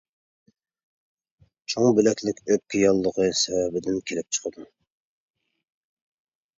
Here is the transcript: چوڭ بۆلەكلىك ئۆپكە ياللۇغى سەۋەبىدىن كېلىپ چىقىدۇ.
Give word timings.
چوڭ 1.73 1.91
بۆلەكلىك 2.01 2.43
ئۆپكە 2.47 2.83
ياللۇغى 2.87 3.31
سەۋەبىدىن 3.45 4.03
كېلىپ 4.09 4.35
چىقىدۇ. 4.41 4.69